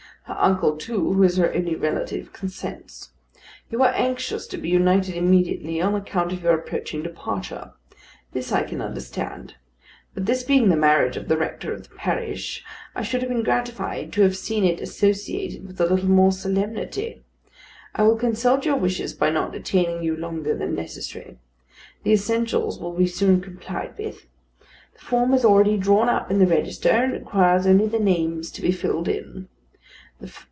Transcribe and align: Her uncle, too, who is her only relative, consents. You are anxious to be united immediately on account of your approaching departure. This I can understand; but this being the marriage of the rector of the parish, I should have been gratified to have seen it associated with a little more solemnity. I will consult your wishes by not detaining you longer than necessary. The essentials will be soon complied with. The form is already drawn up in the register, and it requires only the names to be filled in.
Her 0.25 0.37
uncle, 0.39 0.77
too, 0.77 1.11
who 1.11 1.23
is 1.23 1.35
her 1.35 1.53
only 1.53 1.75
relative, 1.75 2.31
consents. 2.31 3.09
You 3.69 3.83
are 3.83 3.89
anxious 3.89 4.47
to 4.47 4.57
be 4.57 4.69
united 4.69 5.15
immediately 5.15 5.81
on 5.81 5.93
account 5.93 6.31
of 6.31 6.41
your 6.43 6.53
approaching 6.53 7.03
departure. 7.03 7.71
This 8.31 8.51
I 8.53 8.63
can 8.63 8.81
understand; 8.81 9.55
but 10.13 10.27
this 10.27 10.43
being 10.43 10.69
the 10.69 10.77
marriage 10.77 11.17
of 11.17 11.27
the 11.27 11.37
rector 11.37 11.73
of 11.73 11.83
the 11.89 11.95
parish, 11.95 12.63
I 12.95 13.01
should 13.01 13.21
have 13.21 13.29
been 13.29 13.43
gratified 13.43 14.13
to 14.13 14.21
have 14.21 14.37
seen 14.37 14.63
it 14.63 14.79
associated 14.79 15.67
with 15.67 15.81
a 15.81 15.85
little 15.87 16.09
more 16.09 16.31
solemnity. 16.31 17.23
I 17.93 18.03
will 18.03 18.15
consult 18.15 18.63
your 18.63 18.77
wishes 18.77 19.13
by 19.13 19.31
not 19.31 19.51
detaining 19.51 20.01
you 20.01 20.15
longer 20.15 20.55
than 20.55 20.73
necessary. 20.75 21.39
The 22.03 22.11
essentials 22.13 22.79
will 22.79 22.93
be 22.93 23.07
soon 23.07 23.41
complied 23.41 23.97
with. 23.97 24.27
The 24.93 24.99
form 25.01 25.33
is 25.33 25.43
already 25.43 25.75
drawn 25.75 26.07
up 26.07 26.31
in 26.31 26.39
the 26.39 26.47
register, 26.47 26.89
and 26.89 27.13
it 27.13 27.19
requires 27.19 27.67
only 27.67 27.87
the 27.87 27.99
names 27.99 28.49
to 28.51 28.61
be 28.61 28.71
filled 28.71 29.09
in. 29.09 29.49